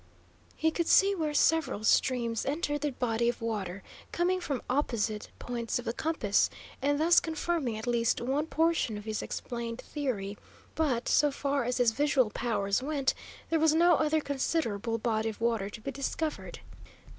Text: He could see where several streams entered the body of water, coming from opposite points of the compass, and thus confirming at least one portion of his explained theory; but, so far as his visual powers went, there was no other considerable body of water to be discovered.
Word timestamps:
He 0.55 0.71
could 0.71 0.87
see 0.87 1.13
where 1.13 1.35
several 1.35 1.83
streams 1.83 2.43
entered 2.43 2.81
the 2.81 2.89
body 2.89 3.29
of 3.29 3.39
water, 3.39 3.83
coming 4.11 4.41
from 4.41 4.63
opposite 4.67 5.29
points 5.37 5.77
of 5.77 5.85
the 5.85 5.93
compass, 5.93 6.49
and 6.81 6.99
thus 6.99 7.19
confirming 7.19 7.77
at 7.77 7.85
least 7.85 8.19
one 8.19 8.47
portion 8.47 8.97
of 8.97 9.05
his 9.05 9.21
explained 9.21 9.79
theory; 9.81 10.39
but, 10.73 11.07
so 11.07 11.29
far 11.29 11.65
as 11.65 11.77
his 11.77 11.91
visual 11.91 12.31
powers 12.31 12.81
went, 12.81 13.13
there 13.51 13.59
was 13.59 13.75
no 13.75 13.93
other 13.97 14.21
considerable 14.21 14.97
body 14.97 15.29
of 15.29 15.39
water 15.39 15.69
to 15.69 15.79
be 15.81 15.91
discovered. 15.91 16.61